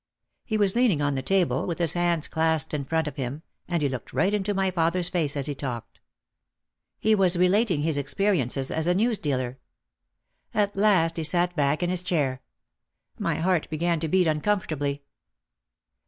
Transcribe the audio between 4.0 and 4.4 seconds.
right